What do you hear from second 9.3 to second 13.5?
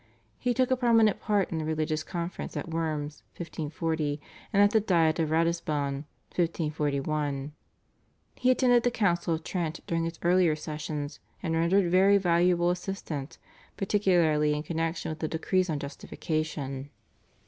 of Trent during its earlier sessions, and rendered very valuable assistance,